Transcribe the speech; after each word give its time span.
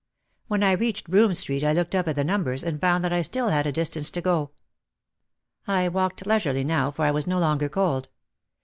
When 0.47 0.63
I 0.63 0.71
reached 0.71 1.11
Broome 1.11 1.35
Street 1.35 1.63
I 1.63 1.73
looked 1.73 1.93
up 1.93 2.07
at 2.07 2.15
the 2.15 2.23
numbers 2.23 2.63
and 2.63 2.81
found 2.81 3.05
that 3.05 3.13
I 3.13 3.21
still 3.21 3.49
had 3.49 3.67
a 3.67 3.71
distance 3.71 4.09
to 4.09 4.21
go. 4.21 4.49
I 5.67 5.89
walked 5.89 6.25
leisurely 6.25 6.63
now 6.63 6.89
for 6.89 7.05
I 7.05 7.11
was 7.11 7.27
no 7.27 7.37
longer 7.37 7.69
cold. 7.69 8.09